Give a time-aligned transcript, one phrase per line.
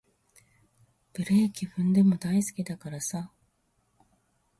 [1.13, 3.29] ブレーキ踏んでも大好きだからさ